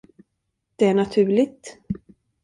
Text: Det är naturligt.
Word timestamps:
Det 0.75 0.85
är 0.85 0.93
naturligt. 0.93 1.77